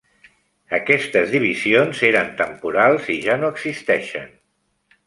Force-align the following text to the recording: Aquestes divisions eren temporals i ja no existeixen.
Aquestes 0.77 1.35
divisions 1.35 2.01
eren 2.09 2.33
temporals 2.43 3.13
i 3.19 3.23
ja 3.29 3.39
no 3.45 3.55
existeixen. 3.57 4.39